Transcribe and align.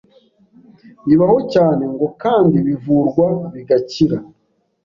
bibaho 1.07 1.37
cyane 1.53 1.83
ngo 1.93 2.07
kandi 2.21 2.57
bivurwa 2.67 3.27
bigakira. 3.53 4.17